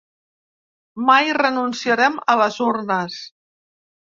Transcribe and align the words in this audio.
Mai 1.09 1.29
renunciarem 1.39 2.17
a 2.35 2.37
les 2.43 2.59
urnes. 2.71 3.21